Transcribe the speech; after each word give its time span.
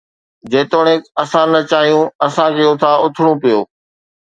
جيتوڻيڪ 0.53 1.01
اسان 1.23 1.47
نه 1.53 1.61
چاهيو، 1.71 2.01
اسان 2.27 2.49
کي 2.57 2.63
اتان 2.71 2.95
اٿڻو 3.05 3.31
پيو 3.41 3.59